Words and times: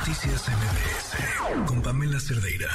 Noticias 0.00 0.48
MBS 0.48 1.66
con 1.68 1.82
Pamela 1.82 2.18
Cerdeira. 2.18 2.68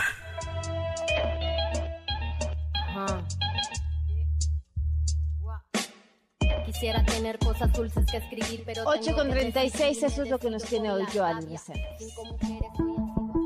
Quisiera 6.67 7.03
tener 7.03 7.39
cosas 7.39 7.73
dulces 7.73 8.05
que 8.05 8.17
escribir, 8.17 8.61
pero. 8.63 8.83
8 8.85 9.15
con 9.15 9.31
36, 9.31 10.03
eso 10.03 10.21
es 10.21 10.29
lo 10.29 10.37
que 10.37 10.51
nos 10.51 10.65
tiene 10.65 10.91
hoy 10.91 11.03
Joan 11.11 11.39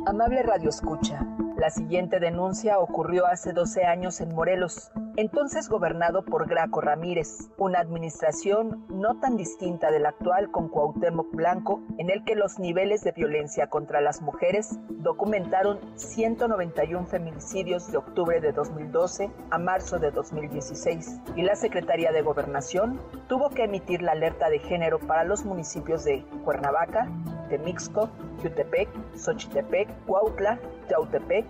Amable 0.08 0.44
Radio 0.44 0.68
Escucha. 0.68 1.26
La 1.58 1.70
siguiente 1.70 2.20
denuncia 2.20 2.80
ocurrió 2.80 3.28
hace 3.28 3.54
12 3.54 3.86
años 3.86 4.20
en 4.20 4.36
Morelos, 4.36 4.92
entonces 5.20 5.68
gobernado 5.68 6.24
por 6.24 6.48
Graco 6.48 6.80
Ramírez, 6.80 7.50
una 7.58 7.80
administración 7.80 8.86
no 8.88 9.20
tan 9.20 9.36
distinta 9.36 9.92
de 9.92 10.00
la 10.00 10.10
actual 10.10 10.50
con 10.50 10.70
Cuauhtémoc 10.70 11.36
Blanco, 11.36 11.82
en 11.98 12.10
el 12.10 12.24
que 12.24 12.36
los 12.36 12.58
niveles 12.58 13.02
de 13.04 13.12
violencia 13.12 13.68
contra 13.68 14.00
las 14.00 14.22
mujeres 14.22 14.80
documentaron 14.88 15.78
191 15.96 17.06
feminicidios 17.06 17.92
de 17.92 17.98
octubre 17.98 18.40
de 18.40 18.54
2012 18.54 19.30
a 19.52 19.58
marzo 19.58 20.00
de 20.00 20.12
2016, 20.12 21.20
y 21.36 21.42
la 21.42 21.58
Secretaría 21.58 22.14
de 22.14 22.22
Gobernación 22.22 22.98
tuvo 23.28 23.50
que 23.50 23.66
emitir 23.66 24.02
la 24.02 24.14
alerta 24.14 24.50
de 24.50 24.60
género 24.60 25.00
para 25.00 25.26
los 25.26 25.44
municipios 25.44 26.06
de 26.06 26.24
Cuernavaca, 26.46 27.10
Temixco, 27.50 28.10
Jutepec, 28.42 28.88
Xochitepec, 29.18 29.90
Cuautla, 30.06 30.58
Yautepec, 30.90 31.46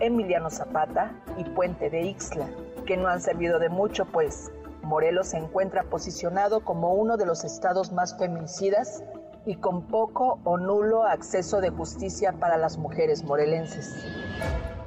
Emiliano 0.00 0.48
Zapata 0.48 1.12
y 1.36 1.44
Puente 1.44 1.90
de 1.90 2.00
Ixla, 2.00 2.48
que 2.90 2.96
no 2.96 3.06
han 3.06 3.20
servido 3.20 3.60
de 3.60 3.68
mucho, 3.68 4.04
pues 4.04 4.50
Morelos 4.82 5.28
se 5.28 5.36
encuentra 5.36 5.84
posicionado 5.84 6.64
como 6.64 6.92
uno 6.92 7.16
de 7.16 7.24
los 7.24 7.44
estados 7.44 7.92
más 7.92 8.18
feminicidas 8.18 9.04
y 9.46 9.54
con 9.54 9.86
poco 9.86 10.40
o 10.42 10.58
nulo 10.58 11.04
acceso 11.04 11.60
de 11.60 11.70
justicia 11.70 12.32
para 12.32 12.56
las 12.56 12.78
mujeres 12.78 13.22
morelenses. 13.22 13.94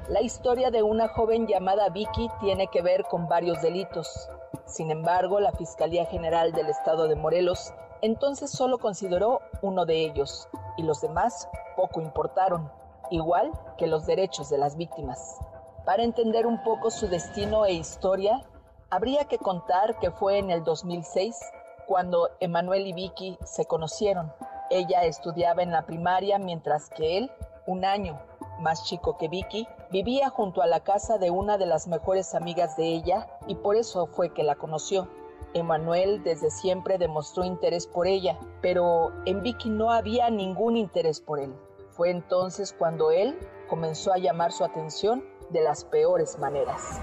La 0.10 0.20
historia 0.20 0.70
de 0.70 0.84
una 0.84 1.08
joven 1.08 1.48
llamada 1.48 1.88
Vicky 1.88 2.30
tiene 2.42 2.68
que 2.68 2.82
ver 2.82 3.06
con 3.06 3.30
varios 3.30 3.62
delitos. 3.62 4.30
Sin 4.66 4.92
embargo, 4.92 5.40
la 5.40 5.54
Fiscalía 5.54 6.06
General 6.06 6.52
del 6.52 6.68
Estado 6.68 7.08
de 7.08 7.16
Morelos 7.16 7.74
entonces 8.02 8.52
solo 8.52 8.80
consideró 8.80 9.40
uno 9.62 9.86
de 9.86 10.04
ellos 10.04 10.50
y 10.76 10.84
los 10.84 11.00
demás 11.00 11.48
poco 11.78 12.02
importaron, 12.02 12.70
igual 13.12 13.54
que 13.78 13.88
los 13.88 14.06
derechos 14.06 14.50
de 14.50 14.58
las 14.58 14.76
víctimas. 14.76 15.40
Para 15.86 16.04
entender 16.04 16.48
un 16.48 16.64
poco 16.64 16.90
su 16.90 17.10
destino 17.10 17.66
e 17.66 17.74
historia, 17.74 18.42
habría 18.90 19.26
que 19.26 19.38
contar 19.38 20.00
que 20.00 20.12
fue 20.12 20.38
en 20.38 20.50
el 20.50 20.64
2006 20.64 21.38
cuando 21.88 22.30
Emanuel 22.40 22.88
y 22.88 22.94
Vicky 22.94 23.38
se 23.44 23.66
conocieron. 23.66 24.32
Ella 24.70 25.04
estudiaba 25.04 25.62
en 25.62 25.72
la 25.72 25.86
primaria 25.86 26.40
mientras 26.40 26.90
que 26.90 27.18
él, 27.18 27.32
un 27.68 27.84
año 27.84 28.18
más 28.62 28.86
chico 28.86 29.18
que 29.18 29.28
Vicky, 29.28 29.68
vivía 29.92 30.30
junto 30.30 30.62
a 30.62 30.68
la 30.68 30.80
casa 30.80 31.18
de 31.18 31.32
una 31.32 31.58
de 31.58 31.66
las 31.66 31.88
mejores 31.88 32.34
amigas 32.34 32.78
de 32.78 32.86
ella 32.86 33.28
y 33.48 33.56
por 33.56 33.76
eso 33.76 34.08
fue 34.08 34.34
que 34.34 34.44
la 34.44 34.56
conoció. 34.56 35.10
Emanuel 35.54 36.24
desde 36.24 36.50
siempre 36.50 36.98
demostró 36.98 37.44
interés 37.44 37.88
por 37.88 38.08
ella, 38.08 38.40
pero 38.62 39.12
en 39.26 39.44
Vicky 39.44 39.70
no 39.70 39.92
había 39.92 40.30
ningún 40.30 40.78
interés 40.78 41.20
por 41.20 41.42
él. 41.42 41.54
Fue 41.90 42.10
entonces 42.10 42.74
cuando 42.74 43.12
él 43.12 43.38
comenzó 43.68 44.14
a 44.14 44.18
llamar 44.18 44.54
su 44.54 44.64
atención 44.64 45.33
de 45.54 45.62
las 45.62 45.86
peores 45.86 46.38
maneras. 46.40 47.00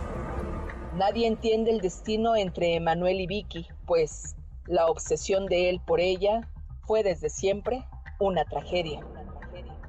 Nadie 0.95 1.27
entiende 1.27 1.71
el 1.71 1.81
destino 1.81 2.37
entre 2.37 2.75
Emanuel 2.75 3.21
y 3.21 3.27
Vicky, 3.27 3.69
pues 3.87 4.37
la 4.67 4.87
obsesión 4.87 5.47
de 5.47 5.71
él 5.71 5.81
por 5.87 6.01
ella 6.01 6.51
fue 6.83 7.03
desde 7.03 7.31
siempre 7.31 7.87
una 8.19 8.45
tragedia. 8.45 9.01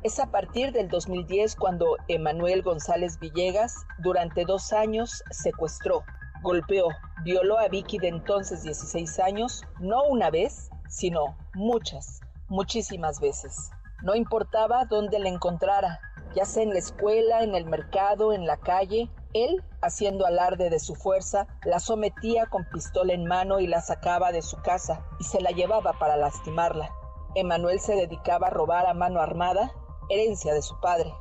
Es 0.04 0.20
a 0.20 0.32
partir 0.32 0.72
del 0.72 0.88
2010 0.88 1.56
cuando 1.56 1.98
Emanuel 2.08 2.64
González 2.64 3.20
Villegas 3.20 3.76
durante 4.00 4.46
dos 4.46 4.74
años 4.74 5.24
secuestró, 5.32 6.04
golpeó, 6.42 6.88
violó 7.24 7.60
a 7.60 7.68
Vicky 7.68 7.98
de 7.98 8.08
entonces 8.08 8.64
16 8.64 9.20
años, 9.20 9.64
no 9.80 10.04
una 10.04 10.30
vez, 10.32 10.70
sino 10.88 11.38
muchas, 11.54 12.22
muchísimas 12.48 13.20
veces. 13.20 13.72
No 14.04 14.16
importaba 14.16 14.86
dónde 14.86 15.20
la 15.20 15.30
encontrara, 15.30 16.00
ya 16.36 16.46
sea 16.46 16.64
en 16.64 16.70
la 16.70 16.80
escuela, 16.80 17.44
en 17.44 17.56
el 17.56 17.66
mercado, 17.66 18.34
en 18.34 18.46
la 18.46 18.58
calle, 18.58 19.10
él, 19.34 19.64
haciendo 19.82 20.26
alarde 20.26 20.70
de 20.70 20.80
su 20.80 20.96
fuerza, 20.96 21.48
la 21.64 21.80
sometía 21.80 22.46
con 22.48 22.66
pistola 22.66 23.14
en 23.14 23.26
mano 23.26 23.60
y 23.60 23.68
la 23.68 23.82
sacaba 23.82 24.32
de 24.32 24.42
su 24.42 24.58
casa 24.62 25.06
y 25.20 25.24
se 25.24 25.42
la 25.42 25.52
llevaba 25.52 25.94
para 25.94 26.18
lastimarla. 26.18 26.92
Emanuel 27.36 27.80
se 27.80 27.96
dedicaba 27.96 28.48
a 28.48 28.52
robar 28.52 28.86
a 28.86 28.94
mano 28.94 29.22
armada, 29.22 29.72
herencia 30.10 30.54
de 30.54 30.62
su 30.62 30.80
padre. 30.82 31.14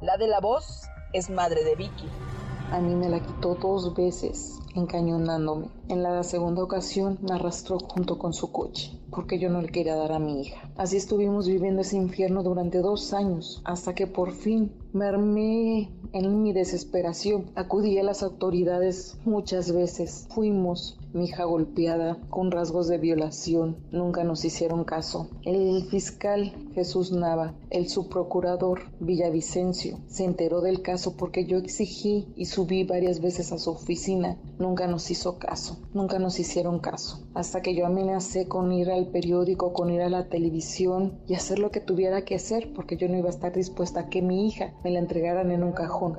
La 0.00 0.16
de 0.16 0.28
la 0.28 0.40
voz 0.40 0.82
es 1.12 1.28
madre 1.30 1.64
de 1.64 1.74
Vicky. 1.74 2.08
A 2.70 2.78
mí 2.78 2.94
me 2.94 3.08
la 3.08 3.20
quitó 3.20 3.54
dos 3.54 3.94
veces 3.94 4.60
encañonándome. 4.76 5.68
En 5.88 6.02
la 6.02 6.22
segunda 6.22 6.62
ocasión 6.62 7.18
me 7.22 7.34
arrastró 7.34 7.78
junto 7.78 8.18
con 8.18 8.32
su 8.32 8.52
coche, 8.52 8.92
porque 9.10 9.38
yo 9.38 9.50
no 9.50 9.62
le 9.62 9.68
quería 9.68 9.96
dar 9.96 10.12
a 10.12 10.18
mi 10.18 10.42
hija. 10.42 10.70
Así 10.76 10.96
estuvimos 10.96 11.46
viviendo 11.46 11.82
ese 11.82 11.96
infierno 11.96 12.42
durante 12.42 12.78
dos 12.78 13.12
años, 13.12 13.62
hasta 13.64 13.94
que 13.94 14.06
por 14.06 14.32
fin 14.32 14.72
me 14.92 15.06
armé 15.06 15.90
en 16.12 16.42
mi 16.42 16.52
desesperación. 16.52 17.50
Acudí 17.54 17.98
a 17.98 18.02
las 18.02 18.22
autoridades 18.22 19.18
muchas 19.24 19.72
veces. 19.72 20.26
Fuimos, 20.30 20.98
mi 21.12 21.26
hija 21.26 21.44
golpeada, 21.44 22.18
con 22.30 22.50
rasgos 22.50 22.88
de 22.88 22.98
violación. 22.98 23.76
Nunca 23.90 24.24
nos 24.24 24.44
hicieron 24.44 24.84
caso. 24.84 25.28
El 25.42 25.84
fiscal 25.84 26.52
Jesús 26.74 27.12
Nava, 27.12 27.54
el 27.70 27.88
subprocurador 27.88 28.80
Villavicencio, 29.00 29.98
se 30.08 30.24
enteró 30.24 30.60
del 30.60 30.82
caso 30.82 31.16
porque 31.16 31.44
yo 31.46 31.58
exigí 31.58 32.28
y 32.36 32.46
subí 32.46 32.84
varias 32.84 33.20
veces 33.20 33.52
a 33.52 33.58
su 33.58 33.70
oficina. 33.70 34.38
Nunca 34.66 34.88
nos 34.88 35.12
hizo 35.12 35.38
caso, 35.38 35.78
nunca 35.94 36.18
nos 36.18 36.40
hicieron 36.40 36.80
caso. 36.80 37.24
Hasta 37.34 37.62
que 37.62 37.76
yo 37.76 37.86
amenacé 37.86 38.48
con 38.48 38.72
ir 38.72 38.90
al 38.90 39.06
periódico, 39.06 39.72
con 39.72 39.90
ir 39.90 40.02
a 40.02 40.08
la 40.08 40.28
televisión 40.28 41.20
y 41.28 41.34
hacer 41.34 41.60
lo 41.60 41.70
que 41.70 41.80
tuviera 41.80 42.24
que 42.24 42.34
hacer 42.34 42.72
porque 42.74 42.96
yo 42.96 43.06
no 43.08 43.16
iba 43.16 43.28
a 43.28 43.30
estar 43.30 43.52
dispuesta 43.52 44.00
a 44.00 44.08
que 44.08 44.22
mi 44.22 44.48
hija 44.48 44.74
me 44.82 44.90
la 44.90 44.98
entregaran 44.98 45.52
en 45.52 45.62
un 45.62 45.70
cajón. 45.70 46.18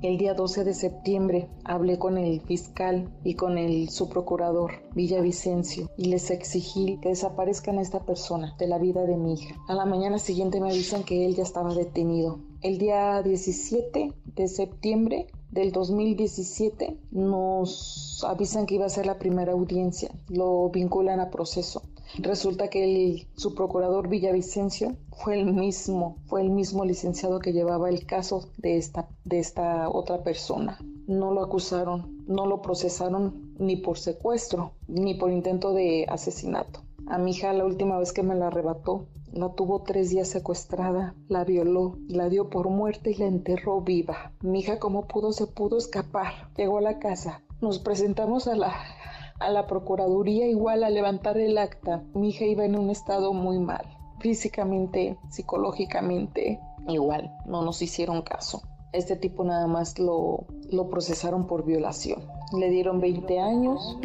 El 0.00 0.16
día 0.16 0.34
12 0.34 0.62
de 0.62 0.74
septiembre 0.74 1.48
hablé 1.64 1.98
con 1.98 2.18
el 2.18 2.40
fiscal 2.42 3.12
y 3.24 3.34
con 3.34 3.58
el 3.58 3.88
subprocurador 3.88 4.74
Villavicencio 4.94 5.90
y 5.96 6.04
les 6.04 6.30
exigí 6.30 6.98
que 7.02 7.08
desaparezcan 7.08 7.78
a 7.78 7.82
esta 7.82 8.04
persona 8.04 8.54
de 8.60 8.68
la 8.68 8.78
vida 8.78 9.06
de 9.06 9.16
mi 9.16 9.34
hija. 9.34 9.56
A 9.66 9.74
la 9.74 9.86
mañana 9.86 10.18
siguiente 10.18 10.60
me 10.60 10.70
avisan 10.70 11.02
que 11.02 11.26
él 11.26 11.34
ya 11.34 11.42
estaba 11.42 11.74
detenido. 11.74 12.38
El 12.62 12.78
día 12.78 13.20
17 13.22 14.12
de 14.36 14.48
septiembre 14.48 15.26
del 15.56 15.72
2017 15.72 16.98
nos 17.12 18.22
avisan 18.28 18.66
que 18.66 18.76
iba 18.76 18.84
a 18.84 18.90
ser 18.90 19.06
la 19.06 19.18
primera 19.18 19.52
audiencia, 19.52 20.10
lo 20.28 20.68
vinculan 20.68 21.18
a 21.18 21.30
proceso. 21.30 21.82
Resulta 22.18 22.68
que 22.68 22.84
el, 22.84 23.26
su 23.36 23.54
procurador 23.54 24.08
Villavicencio 24.08 24.96
fue 25.16 25.40
el 25.40 25.46
mismo, 25.46 26.18
fue 26.26 26.42
el 26.42 26.50
mismo 26.50 26.84
licenciado 26.84 27.40
que 27.40 27.52
llevaba 27.52 27.88
el 27.88 28.06
caso 28.06 28.48
de 28.58 28.76
esta, 28.76 29.08
de 29.24 29.38
esta 29.38 29.88
otra 29.88 30.22
persona. 30.22 30.78
No 31.06 31.32
lo 31.32 31.42
acusaron, 31.42 32.22
no 32.26 32.46
lo 32.46 32.60
procesaron 32.60 33.54
ni 33.58 33.76
por 33.76 33.98
secuestro, 33.98 34.72
ni 34.88 35.14
por 35.14 35.30
intento 35.30 35.72
de 35.72 36.04
asesinato. 36.08 36.80
A 37.06 37.16
mi 37.18 37.30
hija 37.30 37.52
la 37.54 37.64
última 37.64 37.98
vez 37.98 38.12
que 38.12 38.22
me 38.22 38.34
la 38.34 38.48
arrebató, 38.48 39.06
la 39.36 39.52
tuvo 39.52 39.82
tres 39.82 40.10
días 40.10 40.28
secuestrada, 40.28 41.14
la 41.28 41.44
violó, 41.44 41.98
la 42.08 42.28
dio 42.28 42.48
por 42.48 42.70
muerta 42.70 43.10
y 43.10 43.14
la 43.14 43.26
enterró 43.26 43.82
viva. 43.82 44.32
Mi 44.40 44.60
hija 44.60 44.78
como 44.78 45.06
pudo 45.06 45.32
se 45.32 45.46
pudo 45.46 45.78
escapar. 45.78 46.32
Llegó 46.56 46.78
a 46.78 46.82
la 46.82 46.98
casa. 46.98 47.42
Nos 47.60 47.78
presentamos 47.78 48.48
a 48.48 48.56
la 48.56 48.74
a 49.38 49.50
la 49.50 49.66
Procuraduría 49.66 50.48
igual 50.48 50.82
a 50.84 50.90
levantar 50.90 51.38
el 51.38 51.58
acta. 51.58 52.02
Mi 52.14 52.30
hija 52.30 52.44
iba 52.44 52.64
en 52.64 52.78
un 52.78 52.90
estado 52.90 53.32
muy 53.32 53.58
mal, 53.58 53.84
físicamente, 54.20 55.18
psicológicamente, 55.30 56.58
igual, 56.88 57.30
no 57.44 57.62
nos 57.62 57.82
hicieron 57.82 58.22
caso. 58.22 58.62
Este 58.92 59.16
tipo 59.16 59.44
nada 59.44 59.66
más 59.66 59.98
lo, 59.98 60.46
lo 60.70 60.88
procesaron 60.88 61.46
por 61.46 61.64
violación. 61.64 62.24
Le 62.58 62.70
dieron 62.70 63.00
20 63.00 63.38
años. 63.38 63.98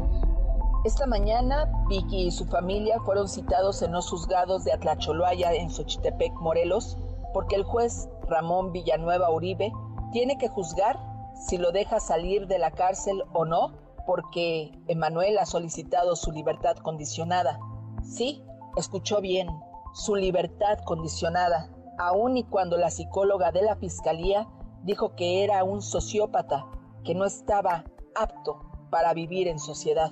Esta 0.83 1.05
mañana, 1.05 1.71
Vicky 1.89 2.23
y 2.23 2.31
su 2.31 2.45
familia 2.45 2.99
fueron 3.05 3.27
citados 3.27 3.83
en 3.83 3.91
los 3.91 4.09
juzgados 4.09 4.63
de 4.63 4.73
Atlacholoaya 4.73 5.53
en 5.53 5.69
Xochitepec, 5.69 6.33
Morelos, 6.41 6.97
porque 7.33 7.55
el 7.55 7.63
juez 7.63 8.09
Ramón 8.27 8.71
Villanueva 8.71 9.29
Uribe 9.29 9.71
tiene 10.11 10.39
que 10.39 10.47
juzgar 10.47 10.99
si 11.35 11.59
lo 11.59 11.71
deja 11.71 11.99
salir 11.99 12.47
de 12.47 12.57
la 12.57 12.71
cárcel 12.71 13.23
o 13.31 13.45
no 13.45 13.77
porque 14.07 14.71
Emanuel 14.87 15.37
ha 15.37 15.45
solicitado 15.45 16.15
su 16.15 16.31
libertad 16.31 16.75
condicionada. 16.77 17.59
Sí, 18.01 18.43
escuchó 18.75 19.21
bien, 19.21 19.49
su 19.93 20.15
libertad 20.15 20.79
condicionada, 20.83 21.69
aun 21.99 22.37
y 22.37 22.43
cuando 22.43 22.77
la 22.77 22.89
psicóloga 22.89 23.51
de 23.51 23.61
la 23.61 23.75
fiscalía 23.75 24.47
dijo 24.81 25.15
que 25.15 25.43
era 25.43 25.63
un 25.63 25.83
sociópata, 25.83 26.65
que 27.03 27.13
no 27.13 27.25
estaba 27.25 27.85
apto 28.15 28.87
para 28.89 29.13
vivir 29.13 29.47
en 29.47 29.59
sociedad. 29.59 30.11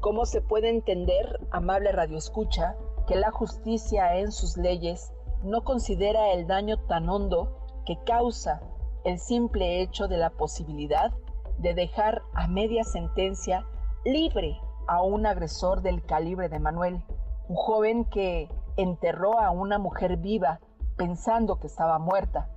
¿Cómo 0.00 0.26
se 0.26 0.40
puede 0.40 0.68
entender, 0.68 1.40
amable 1.50 1.90
radioescucha, 1.90 2.76
que 3.08 3.16
la 3.16 3.32
justicia 3.32 4.16
en 4.16 4.30
sus 4.30 4.56
leyes 4.56 5.12
no 5.42 5.64
considera 5.64 6.32
el 6.32 6.46
daño 6.46 6.76
tan 6.86 7.08
hondo 7.08 7.82
que 7.84 7.98
causa 8.04 8.60
el 9.04 9.18
simple 9.18 9.80
hecho 9.80 10.06
de 10.06 10.16
la 10.16 10.30
posibilidad 10.30 11.12
de 11.58 11.74
dejar 11.74 12.22
a 12.34 12.46
media 12.46 12.84
sentencia 12.84 13.66
libre 14.04 14.60
a 14.86 15.02
un 15.02 15.26
agresor 15.26 15.82
del 15.82 16.04
calibre 16.04 16.48
de 16.48 16.60
Manuel, 16.60 17.02
un 17.48 17.56
joven 17.56 18.04
que 18.04 18.48
enterró 18.76 19.40
a 19.40 19.50
una 19.50 19.78
mujer 19.78 20.16
viva 20.18 20.60
pensando 20.96 21.58
que 21.58 21.66
estaba 21.66 21.98
muerta, 21.98 22.48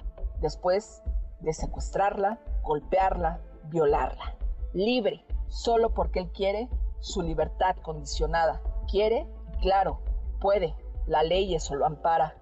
después 0.41 1.01
de 1.39 1.53
secuestrarla, 1.53 2.39
golpearla, 2.61 3.41
violarla. 3.69 4.35
Libre, 4.73 5.25
solo 5.47 5.93
porque 5.93 6.19
él 6.19 6.31
quiere 6.31 6.69
su 7.01 7.21
libertad 7.21 7.75
condicionada. 7.81 8.61
Quiere, 8.89 9.27
claro, 9.61 9.99
puede, 10.39 10.75
la 11.05 11.23
ley 11.23 11.53
eso 11.53 11.75
lo 11.75 11.85
ampara. 11.85 12.37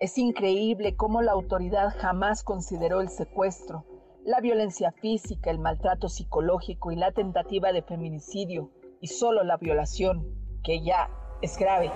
Es 0.00 0.18
increíble 0.18 0.96
cómo 0.96 1.22
la 1.22 1.32
autoridad 1.32 1.94
jamás 1.98 2.42
consideró 2.42 3.00
el 3.00 3.08
secuestro, 3.08 3.84
la 4.24 4.40
violencia 4.40 4.92
física, 4.92 5.50
el 5.50 5.58
maltrato 5.58 6.08
psicológico 6.08 6.90
y 6.90 6.96
la 6.96 7.12
tentativa 7.12 7.72
de 7.72 7.82
feminicidio, 7.82 8.70
y 9.00 9.06
solo 9.06 9.44
la 9.44 9.56
violación, 9.56 10.26
que 10.64 10.82
ya 10.82 11.08
es 11.42 11.56
grave. 11.56 11.90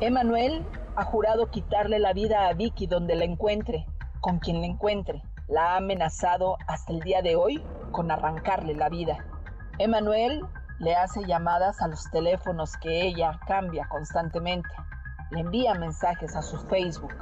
Emanuel 0.00 0.64
ha 0.96 1.04
jurado 1.04 1.50
quitarle 1.50 1.98
la 1.98 2.12
vida 2.12 2.48
a 2.48 2.54
Vicky 2.54 2.86
donde 2.86 3.14
la 3.14 3.24
encuentre, 3.24 3.86
con 4.20 4.38
quien 4.38 4.60
la 4.60 4.66
encuentre. 4.66 5.22
La 5.48 5.74
ha 5.74 5.76
amenazado 5.76 6.56
hasta 6.66 6.92
el 6.92 7.00
día 7.00 7.22
de 7.22 7.36
hoy 7.36 7.62
con 7.92 8.10
arrancarle 8.10 8.74
la 8.74 8.88
vida. 8.88 9.26
Emanuel 9.80 10.46
le 10.78 10.94
hace 10.94 11.24
llamadas 11.24 11.80
a 11.80 11.88
los 11.88 12.10
teléfonos 12.10 12.76
que 12.76 13.00
ella 13.00 13.40
cambia 13.46 13.88
constantemente. 13.88 14.68
Le 15.30 15.40
envía 15.40 15.72
mensajes 15.72 16.36
a 16.36 16.42
su 16.42 16.58
Facebook. 16.68 17.14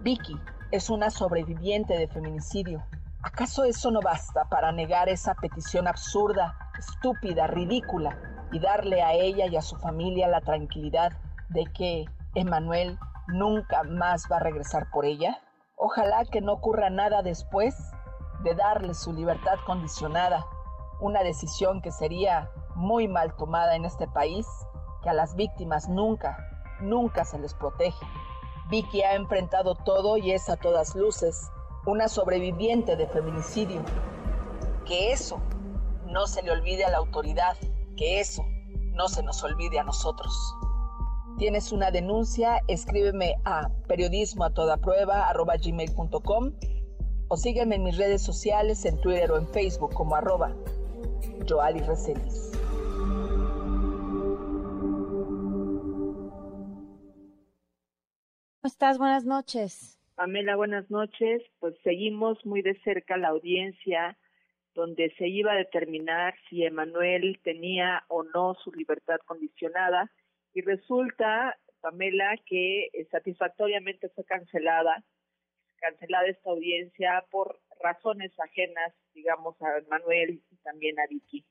Vicky 0.00 0.40
es 0.70 0.88
una 0.88 1.10
sobreviviente 1.10 1.98
de 1.98 2.08
feminicidio. 2.08 2.82
¿Acaso 3.22 3.64
eso 3.64 3.90
no 3.90 4.00
basta 4.00 4.46
para 4.48 4.72
negar 4.72 5.10
esa 5.10 5.34
petición 5.34 5.86
absurda, 5.86 6.56
estúpida, 6.78 7.46
ridícula 7.46 8.18
y 8.52 8.58
darle 8.58 9.02
a 9.02 9.12
ella 9.12 9.44
y 9.44 9.56
a 9.56 9.60
su 9.60 9.76
familia 9.76 10.28
la 10.28 10.40
tranquilidad 10.40 11.12
de 11.50 11.66
que 11.66 12.06
Emanuel 12.34 12.98
nunca 13.26 13.82
más 13.82 14.24
va 14.32 14.36
a 14.36 14.44
regresar 14.44 14.88
por 14.90 15.04
ella? 15.04 15.42
Ojalá 15.76 16.24
que 16.24 16.40
no 16.40 16.54
ocurra 16.54 16.88
nada 16.88 17.20
después 17.20 17.76
de 18.44 18.54
darle 18.54 18.94
su 18.94 19.12
libertad 19.12 19.58
condicionada, 19.66 20.46
una 21.00 21.22
decisión 21.22 21.80
que 21.80 21.90
sería 21.90 22.50
muy 22.74 23.08
mal 23.08 23.34
tomada 23.36 23.76
en 23.76 23.84
este 23.84 24.06
país, 24.08 24.46
que 25.02 25.10
a 25.10 25.12
las 25.12 25.34
víctimas 25.34 25.88
nunca, 25.88 26.36
nunca 26.80 27.24
se 27.24 27.38
les 27.38 27.54
protege. 27.54 28.04
Vicky 28.70 29.02
ha 29.02 29.14
enfrentado 29.14 29.74
todo 29.74 30.16
y 30.16 30.32
es 30.32 30.48
a 30.48 30.56
todas 30.56 30.94
luces 30.94 31.50
una 31.86 32.08
sobreviviente 32.08 32.96
de 32.96 33.06
feminicidio. 33.06 33.82
Que 34.84 35.12
eso 35.12 35.40
no 36.06 36.26
se 36.26 36.42
le 36.42 36.50
olvide 36.50 36.84
a 36.84 36.90
la 36.90 36.98
autoridad, 36.98 37.56
que 37.96 38.20
eso 38.20 38.44
no 38.92 39.08
se 39.08 39.22
nos 39.22 39.42
olvide 39.42 39.78
a 39.78 39.84
nosotros. 39.84 40.34
Tienes 41.38 41.72
una 41.72 41.90
denuncia, 41.90 42.62
escríbeme 42.66 43.36
a 43.44 43.68
periodismo 43.86 44.44
a 44.44 44.50
toda 44.50 44.76
prueba 44.76 45.32
o 47.28 47.36
sígueme 47.36 47.76
en 47.76 47.82
mis 47.84 47.96
redes 47.96 48.22
sociales 48.22 48.84
en 48.84 49.00
Twitter 49.00 49.30
o 49.30 49.38
en 49.38 49.46
Facebook 49.46 49.94
como 49.94 50.16
arroba 50.16 50.52
Joali 51.48 51.80
Reselis. 51.80 52.52
¿Cómo 58.60 58.66
estás? 58.66 58.98
Buenas 58.98 59.24
noches. 59.24 59.98
Pamela, 60.14 60.56
buenas 60.56 60.90
noches. 60.90 61.42
Pues 61.58 61.74
seguimos 61.82 62.44
muy 62.44 62.60
de 62.60 62.78
cerca 62.82 63.16
la 63.16 63.28
audiencia 63.28 64.18
donde 64.74 65.12
se 65.16 65.26
iba 65.26 65.52
a 65.52 65.56
determinar 65.56 66.34
si 66.48 66.64
Emanuel 66.64 67.40
tenía 67.42 68.04
o 68.08 68.24
no 68.24 68.54
su 68.62 68.70
libertad 68.72 69.18
condicionada 69.24 70.10
y 70.52 70.60
resulta, 70.60 71.58
Pamela, 71.80 72.36
que 72.46 72.88
satisfactoriamente 73.10 74.08
fue 74.10 74.24
cancelada, 74.24 75.02
cancelada 75.80 76.26
esta 76.26 76.50
audiencia 76.50 77.24
por 77.30 77.58
razones 77.80 78.32
ajenas, 78.38 78.94
digamos, 79.14 79.60
a 79.62 79.78
Emanuel 79.78 80.42
y 80.50 80.56
también 80.58 80.98
a 80.98 81.06
Vicky. 81.06 81.44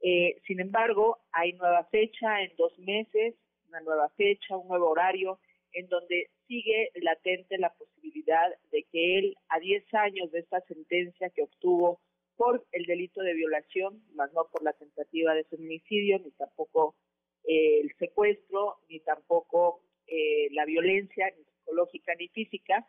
Eh, 0.00 0.40
sin 0.46 0.60
embargo, 0.60 1.18
hay 1.32 1.52
nueva 1.52 1.84
fecha 1.84 2.42
en 2.42 2.54
dos 2.56 2.76
meses, 2.78 3.34
una 3.68 3.80
nueva 3.80 4.08
fecha, 4.10 4.56
un 4.56 4.68
nuevo 4.68 4.90
horario, 4.90 5.38
en 5.72 5.88
donde 5.88 6.30
sigue 6.46 6.90
latente 6.96 7.56
la 7.58 7.72
posibilidad 7.72 8.50
de 8.70 8.82
que 8.84 9.18
él, 9.18 9.36
a 9.48 9.58
10 9.58 9.94
años 9.94 10.30
de 10.32 10.40
esta 10.40 10.60
sentencia 10.62 11.30
que 11.30 11.42
obtuvo 11.42 12.00
por 12.36 12.64
el 12.72 12.84
delito 12.84 13.22
de 13.22 13.34
violación, 13.34 14.02
más 14.14 14.32
no 14.32 14.48
por 14.50 14.62
la 14.62 14.72
tentativa 14.72 15.34
de 15.34 15.44
feminicidio, 15.44 16.18
ni 16.18 16.30
tampoco 16.32 16.96
eh, 17.44 17.80
el 17.80 17.94
secuestro, 17.98 18.78
ni 18.88 19.00
tampoco 19.00 19.82
eh, 20.06 20.48
la 20.50 20.64
violencia, 20.64 21.32
ni 21.36 21.44
psicológica 21.44 22.14
ni 22.18 22.28
física. 22.28 22.86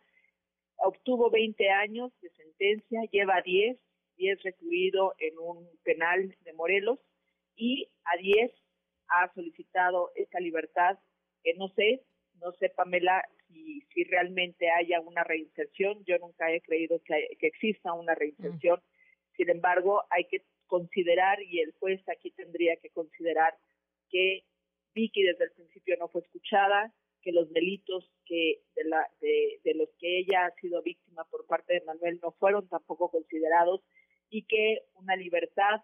Obtuvo 0.76 1.30
20 1.30 1.70
años 1.70 2.12
de 2.20 2.30
sentencia, 2.58 3.02
lleva 3.10 3.40
10, 3.42 3.78
10 4.16 4.42
recluido 4.42 5.14
en 5.18 5.38
un 5.38 5.68
penal 5.82 6.34
de 6.44 6.52
Morelos 6.52 6.98
y 7.56 7.88
a 8.04 8.16
10 8.16 8.52
ha 9.08 9.32
solicitado 9.34 10.10
esta 10.14 10.40
libertad 10.40 10.98
que 11.42 11.54
no 11.54 11.68
sé, 11.68 12.02
no 12.40 12.52
sé 12.52 12.70
Pamela 12.70 13.22
si, 13.48 13.82
si 13.92 14.04
realmente 14.04 14.70
haya 14.70 15.00
una 15.00 15.24
reinserción, 15.24 16.04
yo 16.04 16.18
nunca 16.18 16.50
he 16.52 16.60
creído 16.60 17.00
que, 17.04 17.36
que 17.38 17.46
exista 17.46 17.92
una 17.92 18.14
reinserción, 18.14 18.78
mm. 18.78 19.36
sin 19.36 19.50
embargo 19.50 20.02
hay 20.10 20.24
que 20.24 20.42
considerar 20.66 21.40
y 21.42 21.60
el 21.60 21.72
juez 21.78 22.00
aquí 22.08 22.30
tendría 22.30 22.76
que 22.76 22.90
considerar 22.90 23.54
que 24.08 24.44
Vicky 24.94 25.22
desde 25.22 25.44
el 25.44 25.50
principio 25.52 25.96
no 25.98 26.08
fue 26.08 26.22
escuchada, 26.22 26.92
que 27.24 27.32
los 27.32 27.50
delitos 27.52 28.08
que 28.26 28.62
de, 28.76 28.84
la, 28.84 29.10
de, 29.20 29.74
los 29.74 29.88
que 29.98 30.18
ella 30.18 30.46
ha 30.46 30.60
sido 30.60 30.82
víctima 30.82 31.24
por 31.24 31.46
parte 31.46 31.74
de 31.74 31.80
Manuel 31.80 32.20
no 32.22 32.32
fueron 32.32 32.68
tampoco 32.68 33.10
considerados 33.10 33.80
y 34.28 34.44
que 34.44 34.82
una 34.94 35.16
libertad 35.16 35.80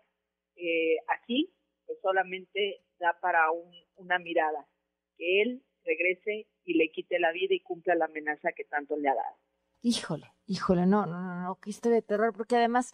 eh, 0.56 0.98
aquí 1.08 1.50
pues 1.86 1.98
solamente 2.02 2.82
da 2.98 3.18
para 3.20 3.50
un, 3.50 3.72
una 3.96 4.18
mirada, 4.18 4.68
que 5.16 5.42
él 5.42 5.62
regrese 5.84 6.46
y 6.64 6.74
le 6.74 6.90
quite 6.92 7.18
la 7.18 7.32
vida 7.32 7.54
y 7.54 7.60
cumpla 7.60 7.94
la 7.94 8.04
amenaza 8.04 8.52
que 8.52 8.64
tanto 8.64 8.96
le 8.96 9.08
ha 9.08 9.14
dado. 9.14 9.36
Híjole, 9.82 10.26
híjole, 10.46 10.84
no, 10.84 11.06
no, 11.06 11.20
no, 11.20 11.42
no, 11.42 11.58
qué 11.60 11.70
historia 11.70 11.96
de 11.96 12.02
terror, 12.02 12.34
porque 12.36 12.56
además 12.56 12.92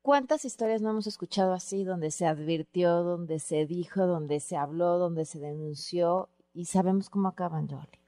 ¿Cuántas 0.00 0.44
historias 0.44 0.80
no 0.80 0.90
hemos 0.90 1.06
escuchado 1.06 1.52
así, 1.52 1.84
donde 1.84 2.10
se 2.10 2.26
advirtió, 2.26 3.02
donde 3.02 3.38
se 3.38 3.66
dijo, 3.66 4.06
donde 4.06 4.40
se 4.40 4.56
habló, 4.56 4.98
donde 4.98 5.24
se 5.24 5.38
denunció 5.38 6.28
y 6.54 6.64
sabemos 6.66 7.08
cómo 7.10 7.28
acaban, 7.28 7.68
Jolie? 7.68 8.00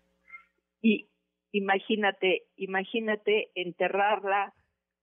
Y 0.81 1.09
imagínate, 1.53 2.47
imagínate 2.57 3.51
enterrarla 3.55 4.55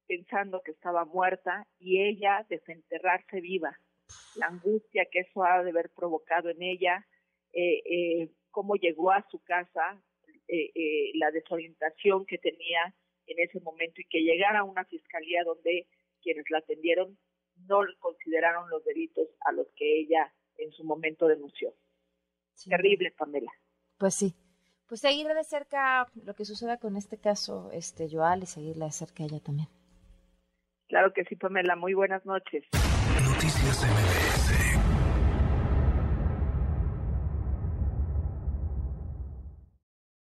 pensando 0.08 0.62
que 0.62 0.72
estaba 0.72 1.06
muerta 1.06 1.68
y 1.80 2.02
ella 2.02 2.46
desenterrarse 2.50 3.42
viva. 3.42 3.78
La 4.36 4.48
angustia 4.48 5.08
que 5.12 5.20
eso 5.20 5.44
ha 5.44 5.64
de 5.64 5.70
haber 5.70 5.90
provocado 5.90 6.50
en 6.50 6.62
ella, 6.62 7.08
eh, 7.54 7.82
eh, 7.86 8.32
cómo 8.52 8.76
llegó 8.76 9.12
a 9.12 9.26
su 9.32 9.40
casa, 9.40 10.02
eh, 10.54 10.70
eh, 10.76 11.12
la 11.16 11.32
desorientación 11.32 12.26
que 12.26 12.38
tenía 12.38 12.94
en 13.26 13.40
ese 13.40 13.62
momento 13.62 14.02
y 14.02 14.06
que 14.10 14.20
llegara 14.20 14.60
a 14.60 14.64
una 14.66 14.84
fiscalía 14.84 15.46
donde 15.46 15.88
quienes 16.22 16.44
la 16.50 16.58
atendieron 16.58 17.18
no 17.68 17.80
consideraron 18.00 18.70
los 18.70 18.84
delitos 18.84 19.30
a 19.46 19.54
los 19.54 19.68
que 19.78 20.02
ella 20.02 20.34
en 20.58 20.74
su 20.74 20.84
momento 20.84 21.28
denunció. 21.28 21.74
Terrible, 22.66 23.12
Pamela. 23.18 23.52
Pues 23.98 24.16
sí. 24.16 24.36
Pues 24.88 25.02
seguir 25.02 25.28
de 25.28 25.44
cerca 25.44 26.08
lo 26.26 26.36
que 26.36 26.46
suceda 26.46 26.78
con 26.78 26.98
este 26.98 27.18
caso, 27.18 27.70
este 27.72 28.10
Joal, 28.10 28.44
y 28.44 28.46
seguirla 28.46 28.86
de 28.86 28.92
cerca 28.92 29.24
ella 29.24 29.40
también. 29.40 29.70
Claro 30.88 31.14
que 31.14 31.24
sí, 31.26 31.36
Pamela. 31.36 31.76
Muy 31.76 31.94
buenas 31.94 32.26
noches. 32.26 32.66
Noticias 33.24 33.84
MBS 33.84 34.31